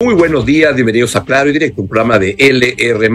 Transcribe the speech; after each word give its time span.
Muy 0.00 0.14
buenos 0.14 0.44
días, 0.44 0.74
bienvenidos 0.74 1.14
a 1.14 1.24
Claro 1.24 1.50
y 1.50 1.52
Directo, 1.52 1.82
un 1.82 1.88
programa 1.88 2.18
de 2.18 2.34
LR. 2.38 3.08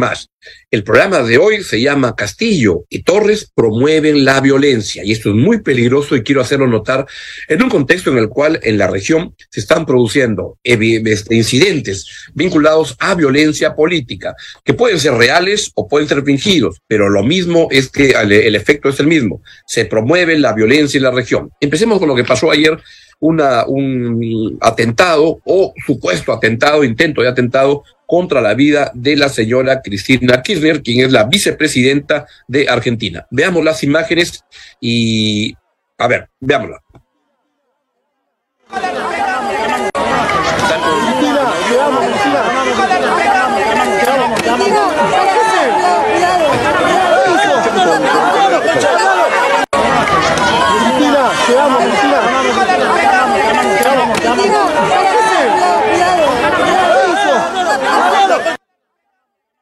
El 0.72 0.84
programa 0.84 1.22
de 1.24 1.38
hoy 1.38 1.64
se 1.64 1.82
llama 1.82 2.16
Castillo 2.16 2.86
y 2.90 3.04
Torres 3.04 3.52
promueven 3.54 4.24
la 4.24 4.40
violencia 4.40 5.04
y 5.04 5.12
esto 5.12 5.30
es 5.30 5.36
muy 5.36 5.62
peligroso 5.62 6.16
y 6.16 6.24
quiero 6.24 6.42
hacerlo 6.42 6.68
notar 6.68 7.06
en 7.48 7.62
un 7.62 7.70
contexto 7.70 8.12
en 8.12 8.18
el 8.18 8.30
cual 8.30 8.60
en 8.64 8.78
la 8.78 8.88
región 8.88 9.36
se 9.50 9.60
están 9.60 9.86
produciendo 9.86 10.58
este, 10.64 11.36
incidentes 11.36 12.08
vinculados 12.34 12.96
a 13.00 13.14
violencia 13.16 13.76
política 13.76 14.34
que 14.64 14.74
pueden 14.74 15.00
ser 15.00 15.14
reales 15.14 15.72
o 15.76 15.88
pueden 15.88 16.08
ser 16.08 16.24
fingidos, 16.24 16.78
pero 16.88 17.10
lo 17.10 17.24
mismo 17.24 17.68
es 17.72 17.90
que 17.90 18.12
el 18.12 18.56
efecto 18.56 18.90
es 18.90 19.00
el 19.00 19.08
mismo. 19.08 19.42
Se 19.68 19.86
promueve 19.86 20.38
la 20.38 20.54
violencia 20.54 20.98
en 20.98 21.04
la 21.04 21.12
región. 21.12 21.50
Empecemos 21.60 22.00
con 22.00 22.08
lo 22.08 22.16
que 22.16 22.24
pasó 22.24 22.52
ayer 22.52 22.80
una, 23.20 23.66
un 23.66 24.58
atentado 24.62 25.40
o 25.44 25.74
supuesto 25.86 26.34
atentado, 26.34 26.84
intento 26.84 27.22
de 27.22 27.30
atentado 27.30 27.84
contra 28.06 28.42
la 28.42 28.54
vida 28.56 28.92
de 28.96 29.16
la 29.16 29.30
señora 29.30 29.82
Cristina 29.82 30.42
Kirchner, 30.42 30.82
quien 30.82 31.06
es 31.06 31.12
la 31.12 31.26
vicepresidenta 31.26 32.26
de 32.48 32.68
Argentina. 32.68 33.28
Veamos 33.30 33.64
las 33.64 33.84
imágenes 33.84 34.44
y, 34.80 35.54
a 35.98 36.08
ver, 36.08 36.30
veámosla. 36.40 36.82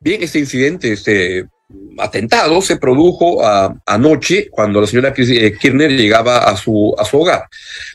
Bien, 0.07 0.23
este 0.23 0.39
incidente, 0.39 0.93
este 0.93 1.47
atentado 1.97 2.61
se 2.61 2.77
produjo 2.77 3.45
anoche 3.85 4.47
cuando 4.49 4.79
la 4.79 4.87
señora 4.87 5.13
eh, 5.17 5.57
Kirchner 5.59 5.91
llegaba 5.91 6.37
a 6.37 6.55
su, 6.55 6.95
a 6.97 7.03
su 7.03 7.19
hogar. 7.19 7.43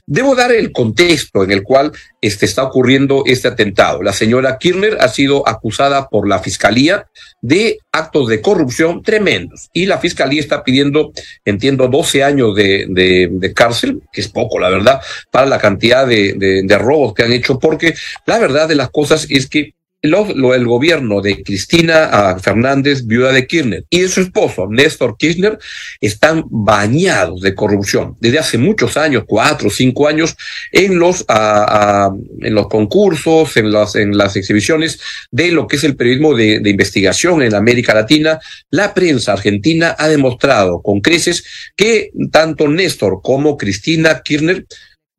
Debo 0.05 0.35
dar 0.35 0.53
el 0.53 0.73
contexto 0.73 1.43
en 1.43 1.53
el 1.53 1.63
cual 1.63 1.91
este, 2.21 2.45
está 2.45 2.65
ocurriendo 2.65 3.23
este 3.25 3.49
atentado. 3.49 4.03
La 4.03 4.13
señora 4.13 4.59
Kirchner 4.59 4.99
ha 5.01 5.09
sido 5.09 5.49
acusada 5.49 6.11
por 6.11 6.29
la 6.29 6.39
fiscalía 6.41 7.07
de 7.41 7.79
actos 7.93 8.29
de 8.29 8.43
corrupción 8.43 9.03
tremendos 9.03 9.71
y 9.73 9.87
la 9.87 9.97
fiscalía 9.97 10.43
está 10.43 10.63
pidiendo, 10.65 11.13
entiendo, 11.47 11.89
12 11.89 12.25
años 12.25 12.55
de, 12.55 12.89
de, 12.91 13.55
cárcel, 13.55 14.03
que 14.13 14.21
es 14.21 14.29
poco, 14.29 14.59
la 14.59 14.69
verdad, 14.69 15.01
para 15.31 15.47
la 15.47 15.59
cantidad 15.59 16.07
de 16.07 16.79
robos 16.79 17.15
que 17.15 17.23
han 17.23 17.33
hecho, 17.33 17.59
porque 17.59 17.95
la 18.27 18.39
verdad 18.39 18.69
de 18.69 18.75
las 18.75 18.91
cosas 18.91 19.27
es 19.31 19.49
que 19.49 19.73
lo, 20.03 20.55
el 20.55 20.67
gobierno 20.67 21.21
de 21.21 21.43
Cristina 21.43 22.37
Fernández, 22.41 23.07
viuda 23.07 23.33
de 23.33 23.47
Kirchner, 23.47 23.85
y 23.89 24.01
de 24.01 24.09
su 24.09 24.21
esposo, 24.21 24.67
Néstor 24.69 25.17
Kirchner, 25.17 25.59
están 26.01 26.45
bañados 26.51 27.41
de 27.41 27.55
corrupción 27.55 28.17
desde 28.21 28.41
hace 28.41 28.59
muchos 28.59 28.97
años, 28.97 29.25
cuatro 29.27 29.69
o 29.69 29.71
cinco 29.71 30.09
años, 30.09 30.37
en 30.73 30.99
los, 30.99 31.25
en 31.29 32.55
los 32.55 32.69
concursos, 32.69 33.57
en 33.57 33.71
las, 33.71 33.95
en 33.95 34.17
las 34.17 34.37
exhibiciones 34.37 35.01
de 35.31 35.53
lo 35.53 35.67
que 35.67 35.77
es 35.77 35.85
el 35.85 35.97
periodismo 35.97 36.35
de, 36.35 36.61
de 36.61 36.71
investigación 36.71 37.43
en 37.43 37.55
América 37.55 37.95
Latina. 37.95 38.41
La 38.71 38.93
prensa 38.93 39.33
argentina 39.33 39.95
ha 39.99 40.09
demostrado 40.09 40.83
con 40.83 41.01
creces 41.01 41.45
que 41.77 42.11
tanto 42.31 42.69
Néstor 42.69 43.21
como 43.23 43.57
Cristina 43.57 44.23
Kirchner 44.23 44.67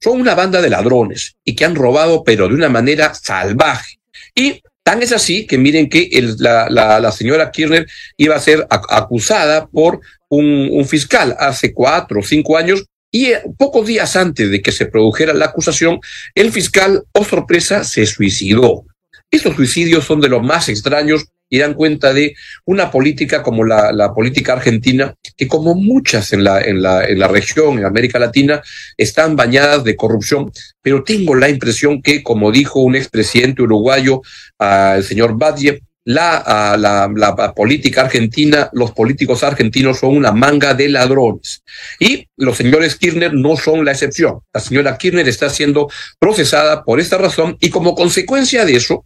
son 0.02 0.20
una 0.20 0.36
banda 0.36 0.62
de 0.62 0.70
ladrones 0.70 1.38
y 1.46 1.56
que 1.56 1.64
han 1.64 1.76
robado, 1.76 2.24
pero 2.26 2.50
de 2.50 2.56
una 2.56 2.68
manera 2.68 3.14
salvaje. 3.14 4.00
Y 4.36 4.62
Tan 4.84 5.02
es 5.02 5.14
así 5.14 5.48
que 5.48 5.58
miren 5.58 5.90
que 5.90 6.10
la, 6.40 7.12
señora 7.12 7.52
Kirchner 7.52 7.88
iba 8.18 8.36
a 8.36 8.40
ser 8.40 8.68
acusada 8.70 9.68
por 9.68 10.02
un, 10.30 10.86
fiscal 10.86 11.36
hace 11.40 11.74
cuatro 11.74 12.20
o 12.20 12.24
cinco 12.24 12.58
años 12.58 12.86
y 13.10 13.28
eh, 13.28 13.42
pocos 13.58 13.88
días 13.88 14.16
antes 14.16 14.52
de 14.52 14.62
que 14.62 14.72
se 14.72 14.88
produjera 14.88 15.34
la 15.34 15.46
acusación, 15.46 16.00
el 16.36 16.52
fiscal, 16.52 17.04
oh 17.14 17.24
sorpresa, 17.24 17.84
se 17.84 18.06
suicidó. 18.06 18.86
Estos 19.32 19.56
suicidios 19.56 20.04
son 20.04 20.20
de 20.20 20.30
los 20.30 20.44
más 20.44 20.68
extraños 20.68 21.26
y 21.54 21.60
dan 21.60 21.76
cuenta 21.76 22.14
de 22.14 22.36
una 22.66 22.90
política 22.90 23.44
como 23.44 23.64
la, 23.64 24.12
política 24.16 24.54
argentina, 24.54 25.14
que 25.38 25.48
como 25.48 25.76
muchas 25.76 26.34
en 26.34 26.44
la, 26.44 26.60
en, 26.60 26.82
la, 26.82 27.06
en 27.06 27.20
la 27.20 27.28
región, 27.28 27.78
en 27.78 27.86
América 27.86 28.18
Latina, 28.18 28.60
están 28.98 29.36
bañadas 29.36 29.84
de 29.84 29.96
corrupción, 29.96 30.52
pero 30.82 31.04
tengo 31.04 31.36
la 31.36 31.50
impresión 31.50 32.02
que, 32.02 32.24
como 32.24 32.52
dijo 32.52 32.80
un 32.80 32.96
expresidente 32.96 33.62
uruguayo, 33.62 34.24
uh, 34.60 34.96
el 34.96 35.04
señor 35.04 35.38
Badie, 35.38 35.84
la, 36.06 36.76
la, 36.76 37.08
la, 37.16 37.54
política 37.54 38.02
argentina, 38.02 38.72
los 38.74 38.92
políticos 38.92 39.44
argentinos 39.44 40.00
son 40.00 40.18
una 40.18 40.32
manga 40.32 40.74
de 40.74 40.90
ladrones. 40.90 41.62
Y 42.00 42.28
los 42.36 42.58
señores 42.58 42.96
Kirchner 42.96 43.32
no 43.32 43.58
son 43.58 43.86
la 43.86 43.92
excepción. 43.92 44.40
La 44.52 44.60
señora 44.60 44.98
Kirchner 44.98 45.30
está 45.30 45.52
siendo 45.52 45.88
procesada 46.18 46.84
por 46.84 47.00
esta 47.00 47.20
razón 47.20 47.58
y 47.60 47.70
como 47.70 47.94
consecuencia 47.94 48.66
de 48.66 48.76
eso, 48.76 49.06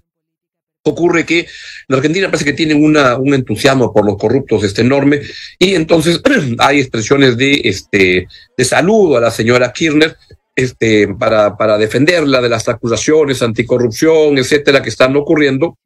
ocurre 0.89 1.25
que 1.25 1.47
la 1.87 1.97
Argentina 1.97 2.27
parece 2.27 2.45
que 2.45 2.53
tienen 2.53 2.83
una, 2.83 3.17
un 3.17 3.33
entusiasmo 3.33 3.93
por 3.93 4.05
los 4.05 4.17
corruptos 4.17 4.63
este 4.63 4.81
enorme 4.81 5.21
y 5.59 5.75
entonces 5.75 6.21
hay 6.59 6.79
expresiones 6.79 7.37
de, 7.37 7.61
este, 7.63 8.27
de 8.57 8.65
saludo 8.65 9.17
a 9.17 9.21
la 9.21 9.31
señora 9.31 9.71
Kirchner 9.71 10.15
este, 10.55 11.07
para, 11.09 11.55
para 11.55 11.77
defenderla 11.77 12.41
de 12.41 12.49
las 12.49 12.67
acusaciones 12.67 13.41
anticorrupción, 13.41 14.37
etcétera, 14.37 14.81
que 14.81 14.89
están 14.89 15.15
ocurriendo 15.15 15.77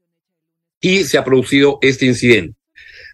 y 0.80 1.04
se 1.04 1.18
ha 1.18 1.24
producido 1.24 1.78
este 1.82 2.06
incidente. 2.06 2.58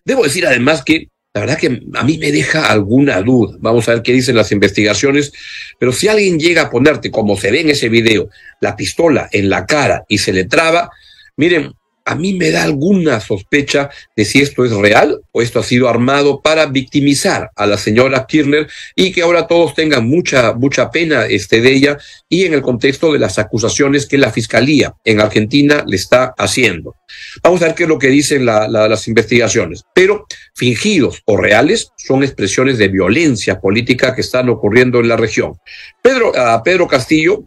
Debo 0.06 0.24
decir 0.24 0.46
además 0.46 0.84
que 0.84 1.10
la 1.38 1.42
verdad 1.42 1.60
que 1.60 1.82
a 1.94 2.04
mí 2.04 2.18
me 2.18 2.32
deja 2.32 2.72
alguna 2.72 3.22
duda. 3.22 3.58
Vamos 3.60 3.88
a 3.88 3.94
ver 3.94 4.02
qué 4.02 4.12
dicen 4.12 4.36
las 4.36 4.52
investigaciones. 4.52 5.32
Pero 5.78 5.92
si 5.92 6.08
alguien 6.08 6.40
llega 6.40 6.64
a 6.64 6.70
ponerte, 6.72 7.12
como 7.12 7.38
se 7.38 7.52
ve 7.52 7.62
en 7.62 7.70
ese 7.70 7.90
video, 7.90 8.30
la 8.60 8.76
pistola 8.76 9.30
en 9.32 9.48
la 9.48 9.68
cara 9.68 10.04
y 10.08 10.18
se 10.18 10.34
le 10.34 10.46
traba, 10.46 10.90
miren, 11.36 11.74
a 12.08 12.16
mí 12.16 12.34
me 12.34 12.52
da 12.52 12.64
alguna 12.64 13.20
sospecha 13.20 13.90
de 14.16 14.24
si 14.24 14.42
esto 14.42 14.64
es 14.64 14.72
real 14.72 15.20
o 15.34 15.42
esto 15.42 15.60
ha 15.60 15.64
sido 15.64 15.90
armado 15.90 16.42
para 16.42 16.66
victimizar 16.66 17.52
a 17.56 17.66
la 17.66 17.78
señora 17.78 18.26
Kirchner 18.26 18.68
y 18.96 19.12
que 19.12 19.22
ahora 19.22 19.46
todos 19.46 19.76
tengan 19.76 20.08
mucha, 20.08 20.54
mucha 20.54 20.90
pena 20.90 21.26
este, 21.26 21.60
de 21.60 21.74
ella 21.74 21.98
y 22.30 22.46
en 22.46 22.54
el 22.54 22.62
contexto 22.62 23.12
de 23.12 23.20
las 23.20 23.38
acusaciones 23.40 24.06
que 24.06 24.18
la 24.18 24.32
fiscalía 24.32 24.96
en 25.04 25.20
Argentina 25.20 25.84
le 25.86 25.98
está 25.98 26.34
haciendo. 26.38 26.96
Vamos 27.44 27.62
a 27.62 27.66
ver 27.66 27.76
qué 27.76 27.84
es 27.84 27.90
lo 27.90 28.00
que 28.00 28.08
dicen 28.08 28.46
las 28.46 29.08
investigaciones. 29.08 29.84
Pero 29.94 30.28
fingidos 30.56 31.22
o 31.26 31.36
reales 31.36 31.92
son 31.98 32.24
expresiones 32.24 32.78
de 32.78 32.88
violencia 32.88 33.60
política 33.60 34.16
que 34.16 34.22
están 34.22 34.48
ocurriendo 34.50 35.00
en 35.00 35.10
la 35.10 35.18
región. 35.18 35.54
Pedro, 36.02 36.38
a 36.38 36.64
Pedro 36.64 36.88
Castillo, 36.88 37.44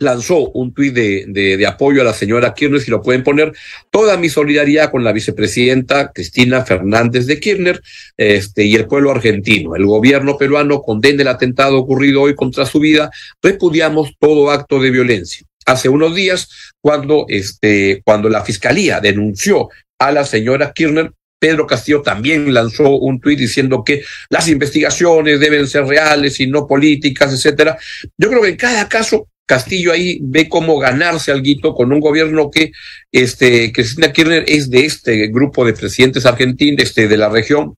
lanzó 0.00 0.48
un 0.50 0.72
tuit 0.72 0.94
de, 0.94 1.66
apoyo 1.66 2.00
a 2.00 2.04
la 2.04 2.14
señora 2.14 2.54
Kirchner, 2.54 2.80
si 2.80 2.90
lo 2.90 3.02
pueden 3.02 3.22
poner, 3.22 3.52
toda 3.90 4.16
mi 4.16 4.28
solidaridad 4.28 4.90
con 4.90 5.04
la 5.04 5.12
vicepresidenta 5.12 6.10
Cristina 6.12 6.64
Fernández 6.64 7.26
de 7.26 7.38
Kirchner 7.38 7.80
este, 8.16 8.64
y 8.64 8.74
el 8.74 8.86
pueblo 8.86 9.10
argentino. 9.10 9.76
El 9.76 9.84
gobierno 9.84 10.36
peruano 10.36 10.82
condena 10.82 11.22
el 11.22 11.28
atentado 11.28 11.78
ocurrido 11.78 12.22
hoy 12.22 12.34
contra 12.34 12.64
su 12.64 12.80
vida, 12.80 13.10
repudiamos 13.42 14.14
todo 14.18 14.50
acto 14.50 14.80
de 14.80 14.90
violencia. 14.90 15.46
Hace 15.66 15.90
unos 15.90 16.14
días, 16.14 16.48
cuando, 16.80 17.26
este, 17.28 18.00
cuando 18.02 18.30
la 18.30 18.42
fiscalía 18.42 19.00
denunció 19.00 19.68
a 19.98 20.10
la 20.10 20.24
señora 20.24 20.72
Kirchner, 20.72 21.12
Pedro 21.38 21.66
Castillo 21.66 22.02
también 22.02 22.52
lanzó 22.52 22.90
un 22.98 23.18
tuit 23.20 23.38
diciendo 23.38 23.82
que 23.84 24.02
las 24.28 24.48
investigaciones 24.48 25.40
deben 25.40 25.66
ser 25.66 25.84
reales 25.84 26.38
y 26.40 26.46
no 26.46 26.66
políticas, 26.66 27.32
etcétera. 27.32 27.78
Yo 28.18 28.28
creo 28.28 28.42
que 28.42 28.50
en 28.50 28.56
cada 28.56 28.88
caso 28.88 29.28
Castillo 29.50 29.90
ahí 29.90 30.20
ve 30.22 30.48
cómo 30.48 30.78
ganarse 30.78 31.32
algo 31.32 31.74
con 31.74 31.92
un 31.92 31.98
gobierno 31.98 32.52
que 32.52 32.70
este, 33.10 33.72
Cristina 33.72 34.12
Kirchner 34.12 34.44
es 34.46 34.70
de 34.70 34.84
este 34.86 35.26
grupo 35.26 35.64
de 35.64 35.72
presidentes 35.72 36.24
argentinos, 36.24 36.84
este, 36.84 37.08
de 37.08 37.16
la 37.16 37.28
región, 37.28 37.74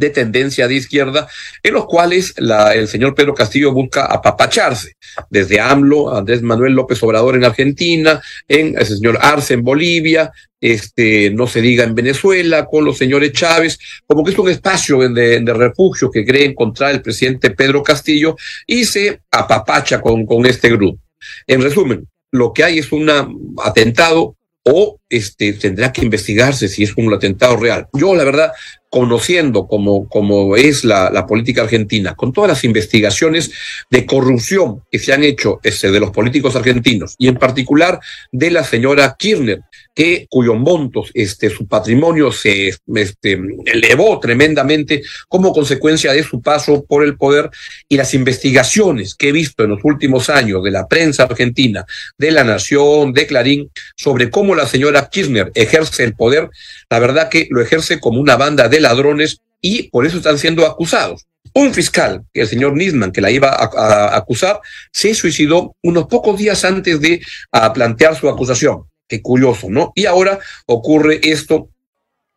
de 0.00 0.10
tendencia 0.10 0.66
de 0.66 0.74
izquierda, 0.74 1.28
en 1.62 1.74
los 1.74 1.86
cuales 1.86 2.34
el 2.36 2.88
señor 2.88 3.14
Pedro 3.14 3.34
Castillo 3.34 3.72
busca 3.72 4.06
apapacharse, 4.06 4.94
desde 5.28 5.60
AMLO, 5.60 6.16
Andrés 6.16 6.42
Manuel 6.42 6.72
López 6.72 7.00
Obrador 7.02 7.36
en 7.36 7.44
Argentina, 7.44 8.20
en 8.48 8.76
el 8.76 8.86
señor 8.86 9.18
Arce 9.20 9.54
en 9.54 9.62
Bolivia, 9.62 10.32
este, 10.60 11.30
no 11.30 11.46
se 11.46 11.60
diga 11.60 11.84
en 11.84 11.94
Venezuela, 11.94 12.66
con 12.66 12.84
los 12.84 12.98
señores 12.98 13.32
Chávez, 13.32 13.78
como 14.06 14.24
que 14.24 14.32
es 14.32 14.38
un 14.38 14.50
espacio 14.50 14.98
de, 15.08 15.40
de 15.40 15.54
refugio 15.54 16.10
que 16.10 16.24
cree 16.24 16.46
encontrar 16.46 16.92
el 16.92 17.02
presidente 17.02 17.50
Pedro 17.50 17.82
Castillo 17.82 18.36
y 18.66 18.84
se 18.84 19.20
apapacha 19.30 20.00
con, 20.00 20.26
con 20.26 20.44
este 20.46 20.70
grupo. 20.70 20.98
En 21.46 21.62
resumen, 21.62 22.06
lo 22.32 22.52
que 22.52 22.64
hay 22.64 22.78
es 22.78 22.92
un 22.92 23.10
atentado 23.62 24.36
o 24.64 25.00
este, 25.08 25.54
tendrá 25.54 25.92
que 25.92 26.04
investigarse 26.04 26.68
si 26.68 26.82
es 26.82 26.96
un 26.96 27.12
atentado 27.12 27.56
real. 27.56 27.88
Yo, 27.92 28.14
la 28.14 28.24
verdad, 28.24 28.52
conociendo 28.90 29.66
cómo, 29.66 30.08
cómo 30.08 30.56
es 30.56 30.84
la, 30.84 31.10
la, 31.10 31.26
política 31.26 31.62
argentina, 31.62 32.14
con 32.14 32.32
todas 32.32 32.48
las 32.48 32.64
investigaciones 32.64 33.52
de 33.88 34.04
corrupción 34.04 34.82
que 34.90 34.98
se 34.98 35.12
han 35.12 35.22
hecho 35.22 35.60
este, 35.62 35.90
de 35.90 36.00
los 36.00 36.10
políticos 36.10 36.56
argentinos 36.56 37.14
y 37.16 37.28
en 37.28 37.36
particular 37.36 38.00
de 38.32 38.50
la 38.50 38.64
señora 38.64 39.16
Kirchner, 39.18 39.62
que 39.94 40.26
cuyo 40.30 40.54
montos, 40.54 41.10
este, 41.14 41.50
su 41.50 41.66
patrimonio 41.66 42.32
se 42.32 42.68
este, 42.68 43.40
elevó 43.66 44.18
tremendamente 44.20 45.02
como 45.28 45.52
consecuencia 45.52 46.12
de 46.12 46.22
su 46.22 46.40
paso 46.40 46.84
por 46.84 47.04
el 47.04 47.16
poder 47.16 47.50
y 47.88 47.96
las 47.96 48.14
investigaciones 48.14 49.14
que 49.14 49.28
he 49.28 49.32
visto 49.32 49.64
en 49.64 49.70
los 49.70 49.80
últimos 49.84 50.30
años 50.30 50.62
de 50.62 50.70
la 50.70 50.86
prensa 50.86 51.24
argentina, 51.24 51.84
de 52.18 52.30
la 52.30 52.44
Nación, 52.44 53.12
de 53.12 53.26
Clarín, 53.26 53.70
sobre 53.96 54.30
cómo 54.30 54.54
la 54.54 54.66
señora 54.66 55.08
Kirchner 55.10 55.50
ejerce 55.54 56.04
el 56.04 56.14
poder, 56.14 56.50
la 56.88 56.98
verdad 56.98 57.28
que 57.28 57.48
lo 57.50 57.60
ejerce 57.60 58.00
como 58.00 58.20
una 58.20 58.36
banda 58.36 58.68
de 58.68 58.80
ladrones 58.80 59.40
y 59.60 59.84
por 59.84 60.06
eso 60.06 60.18
están 60.18 60.38
siendo 60.38 60.66
acusados. 60.66 61.26
Un 61.52 61.74
fiscal, 61.74 62.24
el 62.32 62.46
señor 62.46 62.74
Nisman, 62.74 63.10
que 63.10 63.20
la 63.20 63.30
iba 63.30 63.48
a, 63.50 64.16
acusar, 64.16 64.60
se 64.92 65.14
suicidó 65.14 65.74
unos 65.82 66.06
pocos 66.06 66.38
días 66.38 66.64
antes 66.64 67.00
de 67.00 67.20
plantear 67.74 68.14
su 68.14 68.28
acusación. 68.28 68.84
Qué 69.10 69.20
curioso, 69.20 69.68
¿no? 69.68 69.92
Y 69.96 70.06
ahora 70.06 70.38
ocurre 70.66 71.20
esto 71.24 71.68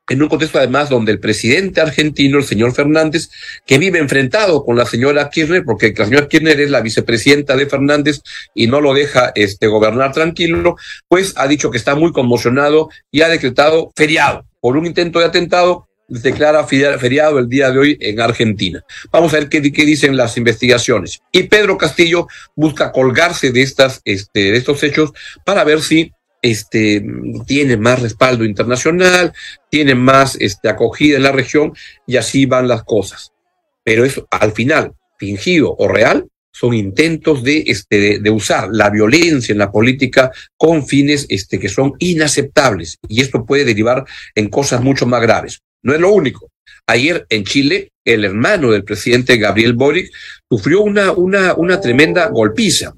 en 0.09 0.21
un 0.21 0.27
contexto 0.27 0.57
además 0.57 0.89
donde 0.89 1.11
el 1.11 1.19
presidente 1.19 1.79
argentino, 1.79 2.39
el 2.39 2.43
señor 2.43 2.73
Fernández, 2.73 3.29
que 3.65 3.77
vive 3.77 3.99
enfrentado 3.99 4.65
con 4.65 4.75
la 4.75 4.85
señora 4.85 5.29
Kirchner, 5.29 5.63
porque 5.63 5.93
la 5.95 6.05
señora 6.05 6.27
Kirchner 6.27 6.59
es 6.59 6.71
la 6.71 6.81
vicepresidenta 6.81 7.55
de 7.55 7.67
Fernández 7.67 8.21
y 8.53 8.67
no 8.67 8.81
lo 8.81 8.93
deja 8.93 9.31
este, 9.35 9.67
gobernar 9.67 10.11
tranquilo, 10.11 10.75
pues 11.07 11.33
ha 11.37 11.47
dicho 11.47 11.71
que 11.71 11.77
está 11.77 11.95
muy 11.95 12.11
conmocionado 12.11 12.89
y 13.11 13.21
ha 13.21 13.29
decretado 13.29 13.91
feriado 13.95 14.45
por 14.59 14.77
un 14.77 14.87
intento 14.87 15.19
de 15.19 15.25
atentado 15.25 15.87
declara 16.07 16.65
feriado 16.65 17.39
el 17.39 17.47
día 17.47 17.71
de 17.71 17.79
hoy 17.79 17.97
en 17.99 18.19
Argentina. 18.19 18.83
Vamos 19.11 19.33
a 19.33 19.37
ver 19.37 19.49
qué, 19.49 19.61
qué, 19.71 19.85
dicen 19.85 20.17
las 20.17 20.37
investigaciones. 20.37 21.21
Y 21.31 21.43
Pedro 21.43 21.77
Castillo 21.77 22.27
busca 22.55 22.91
colgarse 22.91 23.51
de, 23.51 23.61
estas, 23.61 24.01
este, 24.03 24.51
de 24.51 24.57
estos 24.57 24.83
hechos 24.83 25.11
para 25.45 25.63
ver 25.63 25.81
si 25.81 26.11
este, 26.43 27.03
tiene 27.47 27.77
más 27.77 28.01
respaldo 28.01 28.43
internacional, 28.43 29.33
tiene 29.71 29.95
más 29.95 30.37
este, 30.39 30.69
acogida 30.69 31.17
en 31.17 31.23
la 31.23 31.31
región 31.31 31.73
y 32.05 32.17
así 32.17 32.45
van 32.45 32.67
las 32.67 32.83
cosas. 32.83 33.31
Pero 33.83 34.05
eso, 34.05 34.27
al 34.29 34.51
final, 34.51 34.93
fingido 35.17 35.75
o 35.75 35.87
real, 35.87 36.27
son 36.51 36.75
intentos 36.75 37.43
de, 37.43 37.63
este, 37.65 38.19
de, 38.19 38.29
usar 38.29 38.69
la 38.71 38.91
violencia 38.91 39.53
en 39.53 39.57
la 39.57 39.71
política 39.71 40.31
con 40.55 40.85
fines 40.85 41.25
este, 41.29 41.59
que 41.59 41.69
son 41.69 41.93
inaceptables. 41.97 42.99
Y 43.07 43.21
esto 43.21 43.45
puede 43.45 43.65
derivar 43.65 44.05
en 44.35 44.49
cosas 44.49 44.81
mucho 44.81 45.07
más 45.07 45.21
graves. 45.21 45.61
No 45.81 45.93
es 45.93 45.99
lo 45.99 46.11
único. 46.11 46.51
Ayer 46.85 47.25
en 47.29 47.45
Chile, 47.45 47.91
el 48.05 48.25
hermano 48.25 48.71
del 48.71 48.83
presidente 48.83 49.37
Gabriel 49.37 49.73
Boric 49.73 50.11
sufrió 50.49 50.81
una, 50.81 51.81
tremenda 51.81 52.27
golpiza 52.27 52.93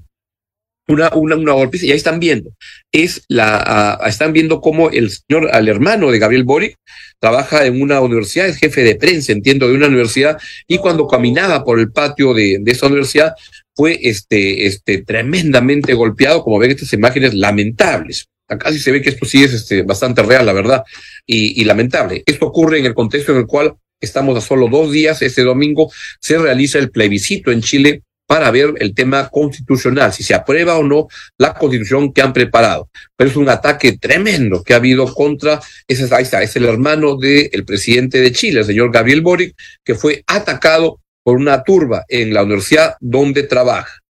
una, 0.88 1.10
una, 1.14 1.36
una 1.36 1.52
golpiza, 1.52 1.86
y 1.86 1.90
ahí 1.90 1.96
están 1.96 2.20
viendo, 2.20 2.50
es 2.92 3.24
la, 3.28 4.00
están 4.06 4.32
viendo 4.32 4.60
cómo 4.60 4.90
el 4.90 5.10
señor, 5.10 5.50
al 5.52 5.68
hermano 5.68 6.10
de 6.10 6.18
Gabriel 6.18 6.44
Boric, 6.44 6.76
trabaja 7.18 7.66
en 7.66 7.80
una 7.80 8.00
universidad, 8.00 8.46
es 8.46 8.58
jefe 8.58 8.82
de 8.82 8.96
prensa, 8.96 9.32
entiendo, 9.32 9.68
de 9.68 9.74
una 9.74 9.88
universidad, 9.88 10.38
y 10.68 10.78
cuando 10.78 11.06
caminaba 11.06 11.64
por 11.64 11.80
el 11.80 11.90
patio 11.90 12.34
de, 12.34 12.58
de 12.60 12.72
esa 12.72 12.86
universidad, 12.86 13.32
fue 13.74 13.98
este, 14.02 14.66
este, 14.66 15.02
tremendamente 15.02 15.92
golpeado, 15.94 16.42
como 16.42 16.58
ven 16.58 16.70
estas 16.70 16.92
imágenes 16.92 17.34
lamentables. 17.34 18.26
Acá 18.48 18.72
sí 18.72 18.78
se 18.78 18.92
ve 18.92 19.02
que 19.02 19.10
esto 19.10 19.26
sí 19.26 19.42
es 19.42 19.52
este, 19.52 19.82
bastante 19.82 20.22
real, 20.22 20.46
la 20.46 20.52
verdad, 20.52 20.82
y, 21.26 21.60
y 21.60 21.64
lamentable. 21.64 22.22
Esto 22.24 22.46
ocurre 22.46 22.78
en 22.78 22.86
el 22.86 22.94
contexto 22.94 23.32
en 23.32 23.38
el 23.38 23.46
cual 23.46 23.74
estamos 24.00 24.36
a 24.38 24.40
solo 24.40 24.68
dos 24.68 24.92
días, 24.92 25.20
este 25.22 25.42
domingo 25.42 25.90
se 26.20 26.38
realiza 26.38 26.78
el 26.78 26.90
plebiscito 26.90 27.50
en 27.50 27.60
Chile 27.60 28.02
para 28.26 28.50
ver 28.50 28.74
el 28.78 28.94
tema 28.94 29.28
constitucional, 29.28 30.12
si 30.12 30.22
se 30.22 30.34
aprueba 30.34 30.76
o 30.78 30.82
no 30.82 31.06
la 31.38 31.54
constitución 31.54 32.12
que 32.12 32.22
han 32.22 32.32
preparado. 32.32 32.90
Pero 33.16 33.30
es 33.30 33.36
un 33.36 33.48
ataque 33.48 33.98
tremendo 33.98 34.62
que 34.62 34.74
ha 34.74 34.76
habido 34.76 35.12
contra, 35.12 35.60
ese, 35.86 36.12
ahí 36.14 36.24
está, 36.24 36.42
es 36.42 36.56
el 36.56 36.64
hermano 36.64 37.16
del 37.16 37.64
presidente 37.64 38.20
de 38.20 38.32
Chile, 38.32 38.60
el 38.60 38.66
señor 38.66 38.90
Gabriel 38.92 39.22
Boric, 39.22 39.54
que 39.84 39.94
fue 39.94 40.24
atacado 40.26 41.00
por 41.22 41.36
una 41.36 41.62
turba 41.62 42.04
en 42.08 42.34
la 42.34 42.42
universidad 42.42 42.96
donde 43.00 43.44
trabaja. 43.44 44.00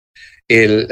El, 0.48 0.86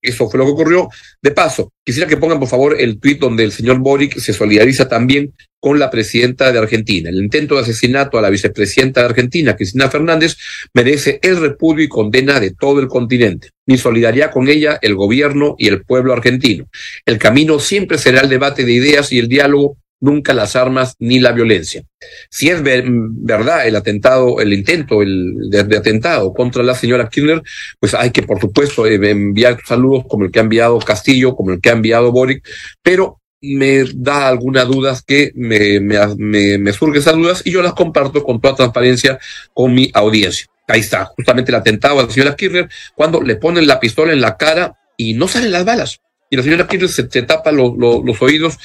eso 0.00 0.30
fue 0.30 0.38
lo 0.38 0.44
que 0.44 0.52
ocurrió. 0.52 0.88
De 1.20 1.32
paso, 1.32 1.72
quisiera 1.84 2.08
que 2.08 2.16
pongan 2.16 2.38
por 2.38 2.48
favor 2.48 2.76
el 2.78 3.00
tuit 3.00 3.18
donde 3.18 3.44
el 3.44 3.52
señor 3.52 3.78
Boric 3.78 4.18
se 4.18 4.32
solidariza 4.32 4.88
también 4.88 5.34
con 5.58 5.78
la 5.78 5.90
presidenta 5.90 6.52
de 6.52 6.58
Argentina. 6.58 7.10
El 7.10 7.16
intento 7.16 7.56
de 7.56 7.62
asesinato 7.62 8.18
a 8.18 8.22
la 8.22 8.30
vicepresidenta 8.30 9.00
de 9.00 9.06
Argentina, 9.06 9.56
Cristina 9.56 9.90
Fernández, 9.90 10.36
merece 10.72 11.18
el 11.22 11.40
repudio 11.40 11.84
y 11.84 11.88
condena 11.88 12.38
de 12.38 12.52
todo 12.52 12.78
el 12.78 12.86
continente. 12.86 13.50
Mi 13.66 13.76
solidaridad 13.76 14.30
con 14.30 14.46
ella, 14.48 14.78
el 14.80 14.94
gobierno 14.94 15.56
y 15.58 15.66
el 15.66 15.82
pueblo 15.82 16.12
argentino. 16.12 16.68
El 17.04 17.18
camino 17.18 17.58
siempre 17.58 17.98
será 17.98 18.20
el 18.20 18.28
debate 18.28 18.64
de 18.64 18.72
ideas 18.72 19.10
y 19.10 19.18
el 19.18 19.26
diálogo 19.26 19.76
nunca 20.00 20.34
las 20.34 20.56
armas 20.56 20.94
ni 20.98 21.20
la 21.20 21.32
violencia. 21.32 21.82
Si 22.30 22.48
es 22.48 22.62
verdad 22.62 23.66
el 23.66 23.76
atentado, 23.76 24.40
el 24.40 24.52
intento 24.52 25.02
el 25.02 25.50
de, 25.50 25.76
atentado 25.76 26.32
contra 26.32 26.62
la 26.62 26.74
señora 26.74 27.08
Kirchner, 27.08 27.42
pues 27.80 27.94
hay 27.94 28.10
que, 28.10 28.22
por 28.22 28.40
supuesto, 28.40 28.86
eh, 28.86 28.94
enviar 29.10 29.58
saludos 29.66 30.04
como 30.08 30.24
el 30.24 30.30
que 30.30 30.38
ha 30.38 30.42
enviado 30.42 30.78
Castillo, 30.78 31.34
como 31.34 31.52
el 31.52 31.60
que 31.60 31.70
ha 31.70 31.72
enviado 31.72 32.12
Boric, 32.12 32.46
pero 32.82 33.20
me 33.40 33.84
da 33.94 34.28
algunas 34.28 34.66
dudas 34.66 35.02
que 35.02 35.30
me, 35.34 35.78
me, 35.80 36.72
surgen 36.72 37.00
esas 37.00 37.14
dudas 37.14 37.42
y 37.44 37.52
yo 37.52 37.62
las 37.62 37.74
comparto 37.74 38.22
con 38.22 38.40
toda 38.40 38.56
transparencia 38.56 39.18
con 39.52 39.74
mi 39.74 39.90
audiencia. 39.94 40.46
Ahí 40.68 40.80
está, 40.80 41.04
justamente 41.04 41.52
el 41.52 41.56
atentado 41.56 42.00
a 42.00 42.04
la 42.04 42.10
señora 42.10 42.34
Kirchner, 42.34 42.68
cuando 42.94 43.22
le 43.22 43.36
ponen 43.36 43.66
la 43.66 43.78
pistola 43.78 44.12
en 44.12 44.20
la 44.20 44.36
cara 44.36 44.74
y 44.96 45.14
no 45.14 45.28
salen 45.28 45.52
las 45.52 45.64
balas. 45.64 46.00
Y 46.30 46.36
la 46.36 46.42
señora 46.42 46.66
Kirchner 46.66 46.90
se, 46.90 47.22
tapa 47.22 47.52
los 47.52 48.22
oídos 48.22 48.58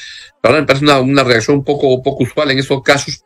me 0.44 0.64
parece 0.64 0.86
una, 0.86 1.00
una 1.00 1.24
reacción 1.24 1.58
un 1.58 1.64
poco, 1.64 2.02
poco 2.02 2.24
usual 2.24 2.52
en 2.52 2.60
esos 2.60 2.82
casos, 2.82 3.24